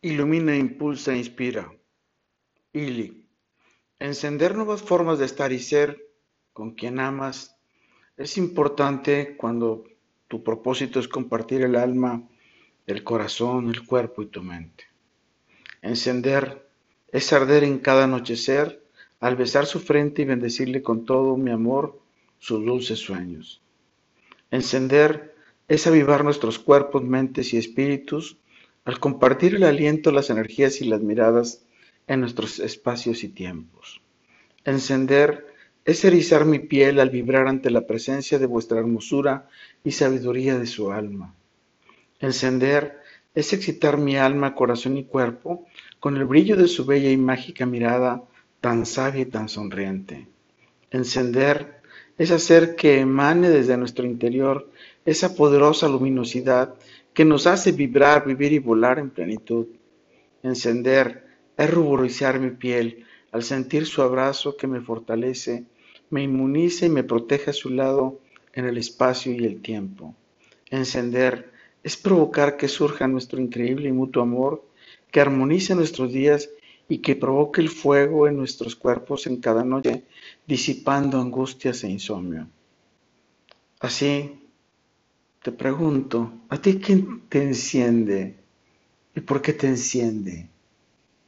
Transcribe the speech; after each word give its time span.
Ilumina, 0.00 0.54
impulsa, 0.54 1.16
inspira. 1.16 1.74
Ili. 2.72 3.26
Encender 3.98 4.54
nuevas 4.54 4.80
formas 4.80 5.18
de 5.18 5.24
estar 5.24 5.50
y 5.50 5.58
ser 5.58 6.06
con 6.52 6.74
quien 6.76 7.00
amas 7.00 7.56
es 8.16 8.38
importante 8.38 9.36
cuando 9.36 9.82
tu 10.28 10.44
propósito 10.44 11.00
es 11.00 11.08
compartir 11.08 11.62
el 11.62 11.74
alma, 11.74 12.28
el 12.86 13.02
corazón, 13.02 13.70
el 13.70 13.84
cuerpo 13.84 14.22
y 14.22 14.26
tu 14.26 14.40
mente. 14.40 14.84
Encender 15.82 16.68
es 17.10 17.32
arder 17.32 17.64
en 17.64 17.80
cada 17.80 18.04
anochecer 18.04 18.80
al 19.18 19.34
besar 19.34 19.66
su 19.66 19.80
frente 19.80 20.22
y 20.22 20.26
bendecirle 20.26 20.80
con 20.80 21.06
todo 21.06 21.36
mi 21.36 21.50
amor 21.50 22.00
sus 22.38 22.64
dulces 22.64 23.00
sueños. 23.00 23.60
Encender 24.52 25.34
es 25.66 25.88
avivar 25.88 26.22
nuestros 26.22 26.60
cuerpos, 26.60 27.02
mentes 27.02 27.52
y 27.52 27.56
espíritus 27.56 28.38
al 28.88 29.00
compartir 29.00 29.56
el 29.56 29.64
aliento, 29.64 30.12
las 30.12 30.30
energías 30.30 30.80
y 30.80 30.86
las 30.86 31.02
miradas 31.02 31.62
en 32.06 32.20
nuestros 32.20 32.58
espacios 32.58 33.22
y 33.22 33.28
tiempos. 33.28 34.00
Encender 34.64 35.46
es 35.84 36.06
erizar 36.06 36.46
mi 36.46 36.58
piel 36.58 36.98
al 36.98 37.10
vibrar 37.10 37.48
ante 37.48 37.68
la 37.68 37.86
presencia 37.86 38.38
de 38.38 38.46
vuestra 38.46 38.78
hermosura 38.78 39.46
y 39.84 39.90
sabiduría 39.90 40.58
de 40.58 40.64
su 40.64 40.90
alma. 40.90 41.34
Encender 42.18 42.96
es 43.34 43.52
excitar 43.52 43.98
mi 43.98 44.16
alma, 44.16 44.54
corazón 44.54 44.96
y 44.96 45.04
cuerpo 45.04 45.66
con 46.00 46.16
el 46.16 46.24
brillo 46.24 46.56
de 46.56 46.66
su 46.66 46.86
bella 46.86 47.10
y 47.10 47.18
mágica 47.18 47.66
mirada 47.66 48.24
tan 48.62 48.86
sabia 48.86 49.20
y 49.20 49.26
tan 49.26 49.50
sonriente. 49.50 50.28
Encender 50.90 51.77
es 52.18 52.32
hacer 52.32 52.74
que 52.74 52.98
emane 52.98 53.48
desde 53.48 53.76
nuestro 53.76 54.04
interior 54.04 54.68
esa 55.04 55.34
poderosa 55.34 55.88
luminosidad 55.88 56.74
que 57.14 57.24
nos 57.24 57.46
hace 57.46 57.72
vibrar, 57.72 58.26
vivir 58.26 58.52
y 58.52 58.58
volar 58.58 58.98
en 58.98 59.10
plenitud. 59.10 59.66
Encender 60.42 61.26
es 61.56 61.70
ruborizar 61.70 62.40
mi 62.40 62.50
piel 62.50 63.04
al 63.32 63.42
sentir 63.42 63.86
su 63.86 64.02
abrazo 64.02 64.56
que 64.56 64.66
me 64.66 64.80
fortalece, 64.80 65.64
me 66.10 66.22
inmuniza 66.22 66.86
y 66.86 66.88
me 66.88 67.04
protege 67.04 67.50
a 67.50 67.54
su 67.54 67.70
lado 67.70 68.20
en 68.52 68.66
el 68.66 68.78
espacio 68.78 69.32
y 69.32 69.44
el 69.44 69.60
tiempo. 69.60 70.14
Encender 70.70 71.52
es 71.82 71.96
provocar 71.96 72.56
que 72.56 72.68
surja 72.68 73.06
nuestro 73.06 73.40
increíble 73.40 73.88
y 73.88 73.92
mutuo 73.92 74.22
amor, 74.22 74.64
que 75.10 75.20
armonice 75.20 75.74
nuestros 75.74 76.12
días 76.12 76.50
y 76.88 76.98
que 76.98 77.16
provoque 77.16 77.60
el 77.60 77.68
fuego 77.68 78.26
en 78.26 78.36
nuestros 78.36 78.74
cuerpos 78.74 79.26
en 79.26 79.36
cada 79.36 79.64
noche, 79.64 80.04
disipando 80.46 81.20
angustias 81.20 81.84
e 81.84 81.90
insomnio. 81.90 82.48
Así, 83.80 84.40
te 85.42 85.52
pregunto, 85.52 86.32
¿a 86.48 86.60
ti 86.60 86.78
quién 86.78 87.22
te 87.28 87.42
enciende? 87.42 88.36
¿Y 89.14 89.20
por 89.20 89.42
qué 89.42 89.52
te 89.52 89.66
enciende? 89.66 90.48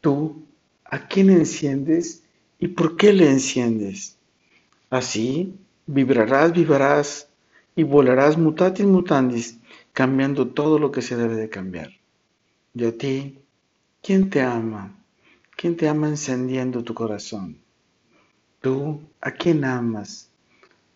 ¿Tú 0.00 0.44
a 0.84 1.06
quién 1.08 1.30
enciendes 1.30 2.22
y 2.58 2.68
por 2.68 2.96
qué 2.96 3.12
le 3.12 3.30
enciendes? 3.30 4.16
Así, 4.90 5.54
vibrarás, 5.86 6.52
vibrarás 6.52 7.28
y 7.76 7.82
volarás 7.82 8.38
mutatis 8.38 8.86
mutandis, 8.86 9.58
cambiando 9.92 10.48
todo 10.48 10.78
lo 10.78 10.90
que 10.90 11.02
se 11.02 11.16
debe 11.16 11.36
de 11.36 11.48
cambiar. 11.48 11.90
Y 12.74 12.84
a 12.84 12.96
ti, 12.96 13.38
¿quién 14.02 14.30
te 14.30 14.40
ama? 14.40 14.97
¿Quién 15.60 15.76
te 15.76 15.88
ama 15.88 16.06
encendiendo 16.06 16.84
tu 16.84 16.94
corazón? 16.94 17.58
¿Tú 18.60 19.00
a 19.20 19.32
quién 19.32 19.64
amas? 19.64 20.30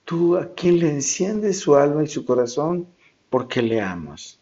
¿Tú 0.04 0.36
a 0.36 0.54
quién 0.54 0.78
le 0.78 0.88
enciendes 0.88 1.58
su 1.58 1.74
alma 1.74 2.04
y 2.04 2.06
su 2.06 2.24
corazón 2.24 2.86
porque 3.28 3.60
le 3.60 3.80
amas? 3.80 4.38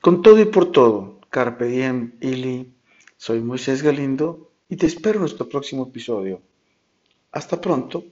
Con 0.00 0.22
todo 0.22 0.40
y 0.40 0.46
por 0.46 0.72
todo, 0.72 1.20
Carpe 1.28 1.66
Diem, 1.66 2.12
Ili, 2.22 2.72
soy 3.18 3.40
Moisés 3.40 3.82
Galindo 3.82 4.52
y 4.70 4.76
te 4.76 4.86
espero 4.86 5.16
en 5.16 5.24
nuestro 5.24 5.46
próximo 5.46 5.82
episodio. 5.88 6.40
Hasta 7.30 7.60
pronto. 7.60 8.02